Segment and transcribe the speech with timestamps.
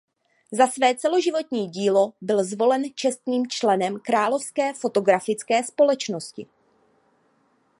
[0.51, 6.47] Za své celoživotní dílo byl zvolen čestným členem "Královské fotografické společnosti".